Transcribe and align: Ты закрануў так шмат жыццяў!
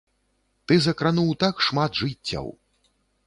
Ты 0.69 0.77
закрануў 0.85 1.29
так 1.45 1.55
шмат 1.67 1.91
жыццяў! 2.05 2.47